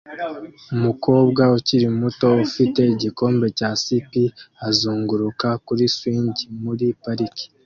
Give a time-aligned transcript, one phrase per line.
[0.75, 4.23] Umukobwa ukiri muto ufite igikombe cya sippy
[4.67, 6.29] azunguruka kuri swing
[6.63, 7.45] muri parike